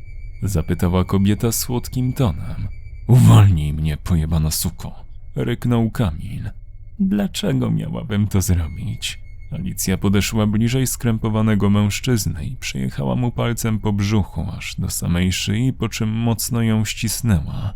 Zapytała 0.43 1.05
kobieta 1.05 1.53
słodkim 1.53 2.13
tonem. 2.13 2.69
Uwolnij 3.07 3.73
mnie, 3.73 3.97
pojebana 3.97 4.51
suko, 4.51 5.12
ryknął 5.37 5.91
Kamil. 5.91 6.51
Dlaczego 6.99 7.71
miałabym 7.71 8.27
to 8.29 8.41
zrobić? 8.41 9.23
Alicja 9.53 9.97
podeszła 9.97 10.47
bliżej 10.47 10.87
skrępowanego 10.87 11.71
mężczyzny 11.71 12.47
i 12.47 12.57
przejechała 12.57 13.17
mu 13.17 13.31
palcem 13.31 13.79
po 13.79 13.93
brzuchu 13.93 14.47
aż 14.59 14.75
do 14.81 14.91
samej 14.91 15.33
szyi, 15.33 15.73
po 15.73 15.89
czym 15.89 16.09
mocno 16.09 16.63
ją 16.63 16.85
ścisnęła. 16.85 17.75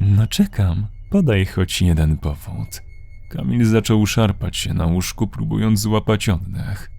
No 0.00 0.26
czekam, 0.26 0.86
podaj 1.10 1.46
choć 1.46 1.82
jeden 1.82 2.16
powód. 2.16 2.82
Kamil 3.30 3.64
zaczął 3.64 4.06
szarpać 4.06 4.56
się 4.56 4.74
na 4.74 4.86
łóżku, 4.86 5.26
próbując 5.26 5.80
złapać 5.80 6.28
oddech. 6.28 6.90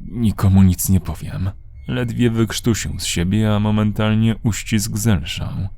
Nikomu 0.00 0.62
nic 0.62 0.88
nie 0.88 1.00
powiem. 1.00 1.50
Ledwie 1.88 2.30
wykrztusił 2.30 2.98
z 2.98 3.04
siebie, 3.04 3.54
a 3.54 3.60
momentalnie 3.60 4.36
uścisk 4.42 4.96
zelżał. 4.96 5.68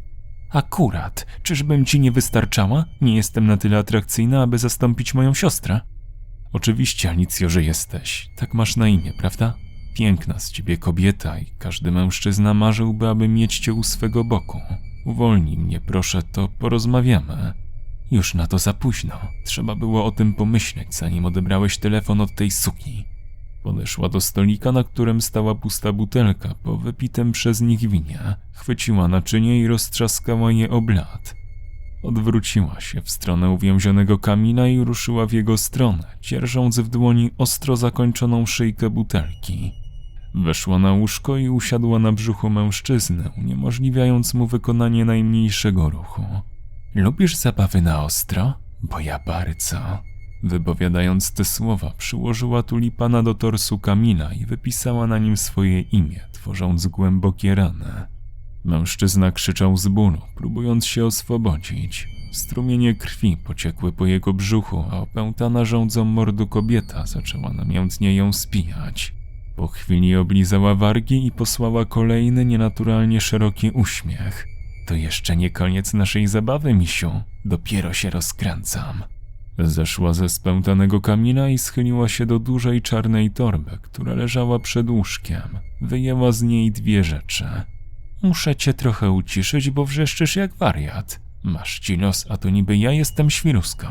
Akurat, 0.55 1.27
czyżbym 1.43 1.85
ci 1.85 2.01
nie 2.01 2.13
wystarczała? 2.13 2.85
Nie 3.01 3.17
jestem 3.17 3.47
na 3.47 3.57
tyle 3.57 3.79
atrakcyjna, 3.79 4.43
aby 4.43 4.59
zastąpić 4.59 5.15
moją 5.15 5.35
siostrę. 5.35 5.81
Oczywiście, 6.53 7.11
Alicjo, 7.11 7.49
że 7.49 7.63
jesteś. 7.63 8.31
Tak 8.37 8.55
masz 8.55 8.77
na 8.77 8.89
imię, 8.89 9.13
prawda? 9.19 9.55
Piękna 9.95 10.39
z 10.39 10.53
ciebie 10.53 10.77
kobieta 10.77 11.39
i 11.39 11.47
każdy 11.59 11.91
mężczyzna 11.91 12.55
marzyłby, 12.55 13.09
aby 13.09 13.29
mieć 13.29 13.59
cię 13.59 13.73
u 13.73 13.83
swego 13.83 14.25
boku. 14.25 14.61
Uwolnij 15.05 15.59
mnie, 15.59 15.81
proszę, 15.81 16.23
to 16.23 16.49
porozmawiamy. 16.49 17.55
Już 18.11 18.35
na 18.35 18.47
to 18.47 18.59
za 18.59 18.75
późno. 18.75 19.21
Trzeba 19.45 19.75
było 19.75 20.05
o 20.05 20.11
tym 20.11 20.35
pomyśleć, 20.35 20.95
zanim 20.95 21.25
odebrałeś 21.25 21.79
telefon 21.79 22.21
od 22.21 22.35
tej 22.35 22.51
suki. 22.51 23.05
Podeszła 23.65 24.09
do 24.09 24.21
stolika, 24.21 24.73
na 24.73 24.85
którym 24.85 25.21
stała 25.21 25.55
pusta 25.55 25.93
butelka 25.93 26.55
po 26.63 26.77
wypitym 26.77 27.33
przez 27.33 27.61
nich 27.61 27.91
winie. 27.91 28.37
Chwyciła 28.53 29.09
naczynie 29.09 29.61
i 29.61 29.67
roztrzaskała 29.67 30.53
je 30.53 30.71
o 30.71 30.81
blat. 30.81 31.35
Odwróciła 32.03 32.81
się 32.81 33.01
w 33.01 33.11
stronę 33.11 33.51
uwięzionego 33.51 34.19
Kamila 34.19 34.69
i 34.69 34.81
ruszyła 34.81 35.27
w 35.27 35.33
jego 35.33 35.59
stronę, 35.59 36.17
dzierżąc 36.21 36.79
w 36.79 36.89
dłoni 36.89 37.31
ostro 37.39 37.77
zakończoną 37.77 38.47
szyjkę 38.47 38.91
butelki. 38.91 39.73
Weszła 40.35 40.79
na 40.79 40.93
łóżko 40.93 41.37
i 41.37 41.49
usiadła 41.49 41.99
na 41.99 42.13
brzuchu 42.13 42.51
mężczyzny, 42.51 43.31
uniemożliwiając 43.39 44.35
mu 44.35 44.47
wykonanie 44.47 45.05
najmniejszego 45.05 45.91
ruchu. 45.91 46.25
Lubisz 46.95 47.37
zabawy 47.37 47.83
na 47.83 48.05
ostro? 48.05 48.55
Bo 48.83 49.01
ja 49.01 49.19
bardzo. 49.27 49.79
Wypowiadając 50.45 51.33
te 51.33 51.45
słowa, 51.45 51.93
przyłożyła 51.99 52.63
tulipana 52.63 53.23
do 53.23 53.35
torsu 53.35 53.79
Kamila 53.79 54.33
i 54.33 54.47
wypisała 54.47 55.07
na 55.07 55.19
nim 55.19 55.37
swoje 55.37 55.81
imię, 55.81 56.21
tworząc 56.33 56.87
głębokie 56.87 57.55
rany. 57.55 58.07
Mężczyzna 58.65 59.33
krzyczał 59.33 59.77
z 59.77 59.89
bólu, 59.89 60.19
próbując 60.37 60.87
się 60.87 61.05
oswobodzić. 61.05 62.09
Strumienie 62.33 62.95
krwi 62.95 63.37
pociekły 63.37 63.93
po 63.93 64.07
jego 64.07 64.33
brzuchu, 64.33 64.85
a 64.91 64.99
opętana 64.99 65.65
rządzą 65.65 66.05
mordu 66.05 66.47
kobieta 66.47 67.07
zaczęła 67.07 67.53
namiętnie 67.53 68.15
ją 68.15 68.33
spijać. 68.33 69.15
Po 69.57 69.67
chwili 69.67 70.17
oblizała 70.17 70.75
wargi 70.75 71.27
i 71.27 71.33
posłała 71.33 71.85
kolejny 71.85 72.45
nienaturalnie 72.45 73.21
szeroki 73.21 73.71
uśmiech. 73.71 74.49
To 74.87 74.95
jeszcze 74.95 75.37
nie 75.37 75.51
koniec 75.51 75.95
naszej 75.95 76.27
zabawy, 76.27 76.75
misiu. 76.75 77.11
Dopiero 77.45 77.93
się 77.93 78.11
rozkręcam. 78.11 79.14
Zeszła 79.59 80.13
ze 80.13 80.29
spętanego 80.29 81.01
Kamila 81.01 81.49
i 81.49 81.59
schyliła 81.59 82.09
się 82.09 82.27
do 82.27 82.39
dużej 82.39 82.83
czarnej 82.83 83.31
torby, 83.31 83.79
która 83.83 84.15
leżała 84.15 84.59
przed 84.59 84.91
łóżkiem. 84.91 85.59
Wyjęła 85.81 86.33
z 86.33 86.43
niej 86.43 86.73
dwie 86.73 87.05
rzeczy. 87.05 87.45
Muszę 88.23 88.57
cię 88.57 88.75
trochę 88.75 89.11
uciszyć, 89.11 89.71
bo 89.71 89.85
wrzeszczysz 89.85 90.37
jak 90.37 90.55
wariat. 90.55 91.21
Masz 91.43 91.79
ci 91.79 91.97
los, 91.97 92.27
a 92.29 92.37
to 92.37 92.51
niby 92.51 92.77
ja 92.77 92.93
jestem 92.93 93.31
świruską. 93.31 93.87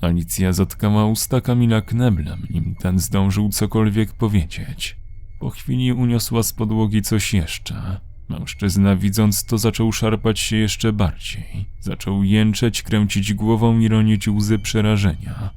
Alicja 0.00 0.52
zatkała 0.52 1.06
usta 1.06 1.40
Kamila 1.40 1.80
kneblem, 1.80 2.46
nim 2.50 2.74
ten 2.74 2.98
zdążył 2.98 3.48
cokolwiek 3.48 4.12
powiedzieć. 4.12 4.96
Po 5.40 5.50
chwili 5.50 5.92
uniosła 5.92 6.42
z 6.42 6.52
podłogi 6.52 7.02
coś 7.02 7.34
jeszcze. 7.34 8.00
Mężczyzna, 8.30 8.96
widząc 8.96 9.44
to, 9.44 9.58
zaczął 9.58 9.92
szarpać 9.92 10.40
się 10.40 10.56
jeszcze 10.56 10.92
bardziej. 10.92 11.66
Zaczął 11.80 12.24
jęczeć, 12.24 12.82
kręcić 12.82 13.34
głową 13.34 13.78
i 13.78 13.88
ronić 13.88 14.28
łzy 14.28 14.58
przerażenia. 14.58 15.50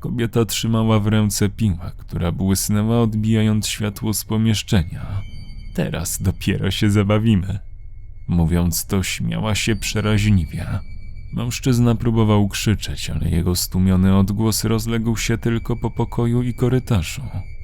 Kobieta 0.00 0.44
trzymała 0.44 1.00
w 1.00 1.06
ręce 1.06 1.48
piłę, 1.48 1.92
która 1.98 2.32
błysnęła, 2.32 3.00
odbijając 3.00 3.68
światło 3.68 4.14
z 4.14 4.24
pomieszczenia. 4.24 5.22
Teraz 5.74 6.22
dopiero 6.22 6.70
się 6.70 6.90
zabawimy. 6.90 7.58
Mówiąc 8.28 8.86
to, 8.86 9.02
śmiała 9.02 9.54
się 9.54 9.76
przeraźliwie. 9.76 10.66
Mężczyzna 11.32 11.94
próbował 11.94 12.48
krzyczeć, 12.48 13.10
ale 13.10 13.30
jego 13.30 13.56
stłumiony 13.56 14.16
odgłos 14.16 14.64
rozległ 14.64 15.16
się 15.16 15.38
tylko 15.38 15.76
po 15.76 15.90
pokoju 15.90 16.42
i 16.42 16.54
korytarzu. 16.54 17.22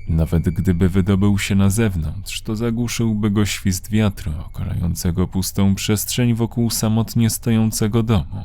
Nawet 0.09 0.49
gdyby 0.49 0.89
wydobył 0.89 1.39
się 1.39 1.55
na 1.55 1.71
zewnątrz, 1.71 2.43
to 2.43 2.57
zagłuszyłby 2.57 3.31
go 3.31 3.47
świst 3.47 3.91
wiatru 3.91 4.33
okalającego 4.47 5.29
pustą 5.29 5.75
przestrzeń 5.75 6.35
wokół 6.35 6.71
samotnie 6.71 7.31
stojącego 7.31 8.03
domu. 8.03 8.45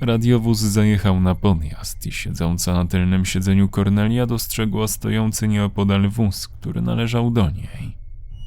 Radiowóz 0.00 0.58
zajechał 0.58 1.20
na 1.20 1.34
podjazd 1.34 2.06
i 2.06 2.12
siedząca 2.12 2.72
na 2.72 2.86
tylnym 2.86 3.24
siedzeniu 3.24 3.68
Kornelia 3.68 4.26
dostrzegła 4.26 4.88
stojący 4.88 5.48
nieopodal 5.48 6.08
wóz, 6.08 6.48
który 6.48 6.82
należał 6.82 7.30
do 7.30 7.50
niej. 7.50 7.96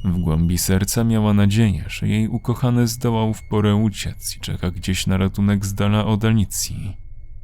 W 0.05 0.17
głębi 0.17 0.57
serca 0.57 1.03
miała 1.03 1.33
nadzieję, 1.33 1.85
że 1.87 2.07
jej 2.07 2.27
ukochany 2.27 2.87
zdołał 2.87 3.33
w 3.33 3.43
porę 3.43 3.75
uciec 3.75 4.37
i 4.37 4.39
czeka 4.39 4.71
gdzieś 4.71 5.07
na 5.07 5.17
ratunek 5.17 5.65
z 5.65 5.73
dala 5.73 6.05
od 6.05 6.25
Alicji. 6.25 6.97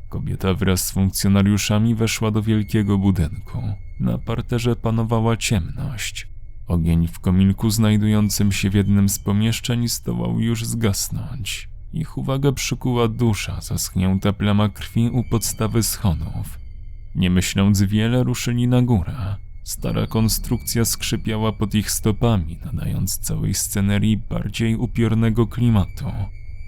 Kobieta 0.09 0.53
wraz 0.53 0.87
z 0.87 0.91
funkcjonariuszami 0.91 1.95
weszła 1.95 2.31
do 2.31 2.41
wielkiego 2.41 2.97
budynku. 2.97 3.61
Na 3.99 4.17
parterze 4.17 4.75
panowała 4.75 5.37
ciemność. 5.37 6.27
Ogień 6.67 7.07
w 7.07 7.19
kominku 7.19 7.69
znajdującym 7.69 8.51
się 8.51 8.69
w 8.69 8.73
jednym 8.73 9.09
z 9.09 9.19
pomieszczeń 9.19 9.87
zdołał 9.87 10.39
już 10.39 10.65
zgasnąć. 10.65 11.69
Ich 11.93 12.17
uwagę 12.17 12.53
przykuła 12.53 13.07
dusza, 13.07 13.61
zaschnięta 13.61 14.33
plama 14.33 14.69
krwi 14.69 15.09
u 15.09 15.23
podstawy 15.23 15.83
schodów. 15.83 16.59
Nie 17.15 17.29
myśląc 17.29 17.81
wiele, 17.81 18.23
ruszyli 18.23 18.67
na 18.67 18.81
górę. 18.81 19.35
Stara 19.63 20.07
konstrukcja 20.07 20.85
skrzypiała 20.85 21.51
pod 21.51 21.75
ich 21.75 21.91
stopami, 21.91 22.59
nadając 22.65 23.17
całej 23.17 23.53
scenerii 23.53 24.17
bardziej 24.17 24.75
upiornego 24.75 25.47
klimatu. 25.47 26.11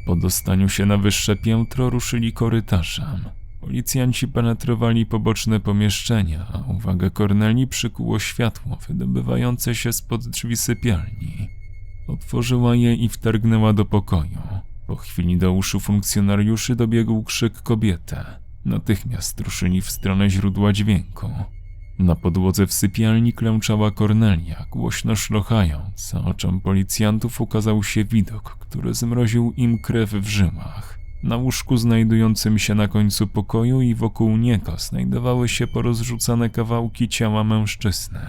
Po 0.05 0.15
dostaniu 0.15 0.69
się 0.69 0.85
na 0.85 0.97
wyższe 0.97 1.35
piętro 1.35 1.89
ruszyli 1.89 2.33
korytarzem. 2.33 3.36
Policjanci 3.67 4.27
penetrowali 4.27 5.05
poboczne 5.05 5.59
pomieszczenia, 5.59 6.47
a 6.53 6.71
uwagę 6.71 7.11
Korneli 7.11 7.67
przykuło 7.67 8.19
światło 8.19 8.77
wydobywające 8.87 9.75
się 9.75 9.93
spod 9.93 10.27
drzwi 10.27 10.57
sypialni. 10.57 11.49
Otworzyła 12.07 12.75
je 12.75 12.95
i 12.95 13.09
wtargnęła 13.09 13.73
do 13.73 13.85
pokoju. 13.85 14.41
Po 14.87 14.95
chwili 14.95 15.37
do 15.37 15.53
uszu 15.53 15.79
funkcjonariuszy 15.79 16.75
dobiegł 16.75 17.23
krzyk 17.23 17.61
kobiety. 17.61 18.15
Natychmiast 18.65 19.39
ruszyli 19.39 19.81
w 19.81 19.91
stronę 19.91 20.29
źródła 20.29 20.73
dźwięku. 20.73 21.29
Na 21.99 22.15
podłodze 22.15 22.67
w 22.67 22.73
sypialni 22.73 23.33
klęczała 23.33 23.91
Kornelia, 23.91 24.65
głośno 24.71 25.15
szlochając, 25.15 26.15
a 26.15 26.25
oczom 26.25 26.61
policjantów 26.61 27.41
ukazał 27.41 27.83
się 27.83 28.05
widok, 28.05 28.57
który 28.59 28.93
zmroził 28.93 29.53
im 29.57 29.79
krew 29.79 30.11
w 30.11 30.27
żyłach. 30.27 30.96
Na 31.23 31.37
łóżku 31.37 31.77
znajdującym 31.77 32.59
się 32.59 32.75
na 32.75 32.87
końcu 32.87 33.27
pokoju 33.27 33.81
i 33.81 33.95
wokół 33.95 34.37
niego 34.37 34.77
znajdowały 34.77 35.49
się 35.49 35.67
porozrzucane 35.67 36.49
kawałki 36.49 37.07
ciała 37.07 37.43
mężczyzny. 37.43 38.19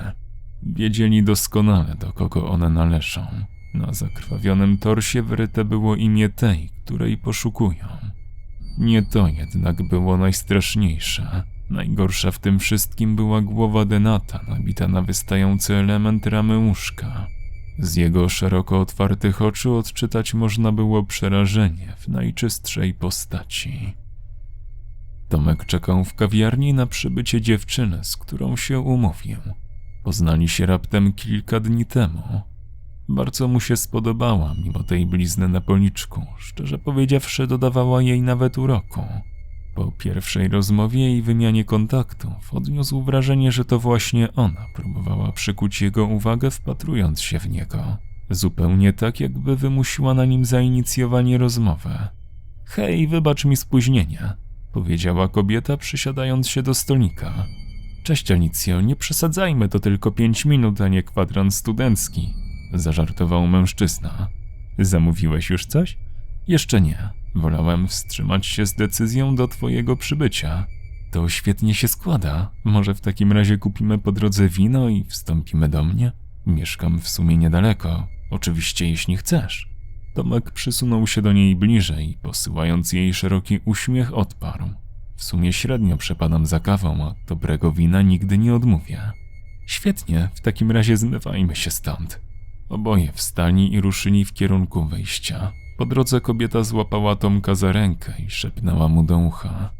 Wiedzieli 0.62 1.22
doskonale, 1.22 1.94
do 1.94 2.12
kogo 2.12 2.48
one 2.48 2.68
należą. 2.68 3.26
Na 3.74 3.92
zakrwawionym 3.92 4.78
torsie 4.78 5.22
wryte 5.22 5.64
było 5.64 5.96
imię 5.96 6.28
tej, 6.28 6.70
której 6.84 7.18
poszukują. 7.18 7.86
Nie 8.78 9.02
to 9.02 9.28
jednak 9.28 9.88
było 9.88 10.16
najstraszniejsze. 10.16 11.42
Najgorsza 11.70 12.30
w 12.30 12.38
tym 12.38 12.58
wszystkim 12.58 13.16
była 13.16 13.40
głowa 13.40 13.84
Denata, 13.84 14.40
nabita 14.48 14.88
na 14.88 15.02
wystający 15.02 15.74
element 15.74 16.26
ramy 16.26 16.58
łóżka. 16.58 17.26
Z 17.78 17.96
jego 17.96 18.28
szeroko 18.28 18.80
otwartych 18.80 19.42
oczu 19.42 19.76
odczytać 19.76 20.34
można 20.34 20.72
było 20.72 21.02
przerażenie 21.02 21.94
w 21.98 22.08
najczystszej 22.08 22.94
postaci. 22.94 23.94
Tomek 25.28 25.64
czekał 25.64 26.04
w 26.04 26.14
kawiarni 26.14 26.74
na 26.74 26.86
przybycie 26.86 27.40
dziewczyny, 27.40 28.04
z 28.04 28.16
którą 28.16 28.56
się 28.56 28.80
umówił. 28.80 29.38
Poznali 30.04 30.48
się 30.48 30.66
raptem 30.66 31.12
kilka 31.12 31.60
dni 31.60 31.86
temu. 31.86 32.42
Bardzo 33.08 33.48
mu 33.48 33.60
się 33.60 33.76
spodobała, 33.76 34.54
mimo 34.64 34.82
tej 34.82 35.06
blizny 35.06 35.48
na 35.48 35.60
policzku. 35.60 36.26
Szczerze 36.38 36.78
powiedziawszy, 36.78 37.46
dodawała 37.46 38.02
jej 38.02 38.22
nawet 38.22 38.58
uroku. 38.58 39.04
Po 39.78 39.92
pierwszej 39.92 40.48
rozmowie 40.48 41.16
i 41.16 41.22
wymianie 41.22 41.64
kontaktów 41.64 42.54
odniósł 42.54 43.02
wrażenie, 43.02 43.52
że 43.52 43.64
to 43.64 43.78
właśnie 43.78 44.32
ona 44.32 44.66
próbowała 44.74 45.32
przykuć 45.32 45.82
jego 45.82 46.04
uwagę, 46.04 46.50
wpatrując 46.50 47.20
się 47.22 47.38
w 47.38 47.48
niego. 47.48 47.96
Zupełnie 48.30 48.92
tak, 48.92 49.20
jakby 49.20 49.56
wymusiła 49.56 50.14
na 50.14 50.24
nim 50.24 50.44
zainicjowanie 50.44 51.38
rozmowy. 51.38 51.90
Hej, 52.64 53.08
wybacz 53.08 53.44
mi 53.44 53.56
spóźnienie, 53.56 54.32
powiedziała 54.72 55.28
kobieta, 55.28 55.76
przysiadając 55.76 56.48
się 56.48 56.62
do 56.62 56.74
stolika. 56.74 57.46
Cześć, 58.02 58.30
Alicjo, 58.30 58.80
nie 58.80 58.96
przesadzajmy, 58.96 59.68
to 59.68 59.80
tylko 59.80 60.10
pięć 60.10 60.44
minut, 60.44 60.80
a 60.80 60.88
nie 60.88 61.02
kwadrans 61.02 61.56
studencki, 61.56 62.34
zażartował 62.74 63.46
mężczyzna. 63.46 64.28
Zamówiłeś 64.78 65.50
już 65.50 65.66
coś? 65.66 65.98
Jeszcze 66.48 66.80
nie. 66.80 67.08
Wolałem 67.38 67.88
wstrzymać 67.88 68.46
się 68.46 68.66
z 68.66 68.74
decyzją 68.74 69.34
do 69.34 69.48
twojego 69.48 69.96
przybycia. 69.96 70.66
To 71.10 71.28
świetnie 71.28 71.74
się 71.74 71.88
składa. 71.88 72.50
Może 72.64 72.94
w 72.94 73.00
takim 73.00 73.32
razie 73.32 73.58
kupimy 73.58 73.98
po 73.98 74.12
drodze 74.12 74.48
wino 74.48 74.88
i 74.88 75.04
wstąpimy 75.04 75.68
do 75.68 75.84
mnie? 75.84 76.12
Mieszkam 76.46 77.00
w 77.00 77.08
sumie 77.08 77.36
niedaleko. 77.36 78.06
Oczywiście, 78.30 78.88
jeśli 78.90 79.16
chcesz. 79.16 79.68
Tomek 80.14 80.50
przysunął 80.50 81.06
się 81.06 81.22
do 81.22 81.32
niej 81.32 81.56
bliżej, 81.56 82.18
posyłając 82.22 82.92
jej 82.92 83.14
szeroki 83.14 83.60
uśmiech, 83.64 84.14
odparł. 84.14 84.70
W 85.16 85.24
sumie 85.24 85.52
średnio 85.52 85.96
przepadam 85.96 86.46
za 86.46 86.60
kawą, 86.60 87.04
a 87.04 87.14
dobrego 87.26 87.72
wina 87.72 88.02
nigdy 88.02 88.38
nie 88.38 88.54
odmówię. 88.54 89.00
Świetnie, 89.66 90.28
w 90.34 90.40
takim 90.40 90.70
razie 90.70 90.96
zmywajmy 90.96 91.56
się 91.56 91.70
stąd. 91.70 92.27
Oboje 92.68 93.12
wstali 93.12 93.74
i 93.74 93.80
ruszyli 93.80 94.24
w 94.24 94.32
kierunku 94.32 94.84
wyjścia. 94.84 95.52
Po 95.78 95.86
drodze 95.86 96.20
kobieta 96.20 96.62
złapała 96.62 97.16
Tomka 97.16 97.54
za 97.54 97.72
rękę 97.72 98.14
i 98.26 98.30
szepnęła 98.30 98.88
mu 98.88 99.02
do 99.02 99.18
ucha. 99.18 99.70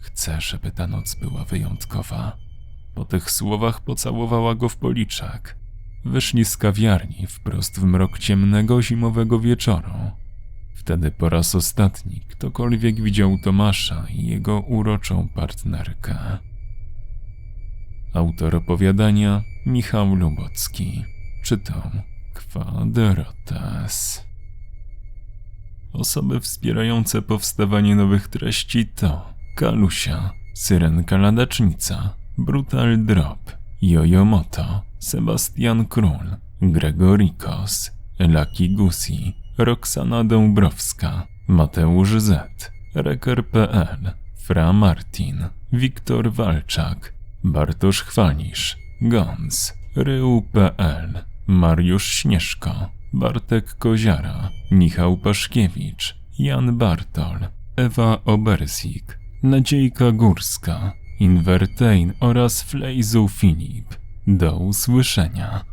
Chcę, 0.00 0.40
żeby 0.40 0.70
ta 0.70 0.86
noc 0.86 1.14
była 1.14 1.44
wyjątkowa. 1.44 2.36
Po 2.94 3.04
tych 3.04 3.30
słowach 3.30 3.80
pocałowała 3.80 4.54
go 4.54 4.68
w 4.68 4.76
policzek. 4.76 5.56
Wyszli 6.04 6.44
z 6.44 6.56
kawiarni 6.56 7.26
wprost 7.26 7.80
w 7.80 7.84
mrok 7.84 8.18
ciemnego 8.18 8.82
zimowego 8.82 9.40
wieczoru. 9.40 9.92
Wtedy 10.74 11.10
po 11.10 11.28
raz 11.28 11.54
ostatni 11.54 12.20
ktokolwiek 12.28 13.00
widział 13.00 13.38
Tomasza 13.44 14.06
i 14.10 14.26
jego 14.26 14.60
uroczą 14.60 15.28
partnerkę. 15.28 16.38
Autor 18.14 18.56
opowiadania 18.56 19.42
Michał 19.66 20.14
Lubocki. 20.14 21.04
Czytał 21.42 21.82
Kwadrates. 22.38 24.24
Osoby 25.92 26.40
wspierające 26.40 27.22
powstawanie 27.22 27.96
nowych 27.96 28.28
treści 28.28 28.86
to 28.86 29.34
Kalusia, 29.56 30.30
Syrenka 30.54 31.18
Ladacznica, 31.18 32.14
Brutal 32.38 33.04
Drop, 33.04 33.52
Jojo 33.82 34.24
Moto, 34.24 34.82
Sebastian 34.98 35.86
Król, 35.86 36.36
Gregorikos, 36.62 37.90
Laki 38.18 38.70
Gusi, 38.70 39.34
Roxana 39.58 40.24
Dąbrowska, 40.24 41.26
Mateusz 41.48 42.20
Z, 42.20 42.70
Reker.pl, 42.94 44.12
Fra 44.36 44.72
Martin, 44.72 45.44
Wiktor 45.72 46.32
Walczak, 46.32 47.12
Bartosz 47.44 48.02
Chwalisz, 48.02 48.76
Gons, 49.00 49.74
Ryu.pl, 49.96 51.24
Mariusz 51.48 52.12
Śnieżko, 52.12 52.90
Bartek 53.12 53.74
Koziara, 53.74 54.50
Michał 54.70 55.16
Paszkiewicz, 55.16 56.16
Jan 56.38 56.78
Bartol, 56.78 57.38
Ewa 57.76 58.24
Obersik, 58.24 59.18
Nadziejka 59.42 60.12
Górska, 60.12 60.92
Invertain 61.20 62.12
oraz 62.20 62.62
Flejzu 62.62 63.28
Filip. 63.28 63.94
Do 64.26 64.56
usłyszenia. 64.56 65.64